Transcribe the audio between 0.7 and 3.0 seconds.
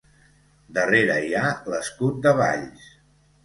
Darrere hi ha l'escut de Valls.